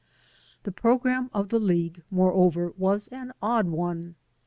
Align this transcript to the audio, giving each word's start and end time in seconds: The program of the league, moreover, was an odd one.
The 0.63 0.71
program 0.71 1.29
of 1.31 1.49
the 1.49 1.59
league, 1.59 2.01
moreover, 2.09 2.73
was 2.75 3.07
an 3.09 3.33
odd 3.39 3.67
one. 3.67 4.15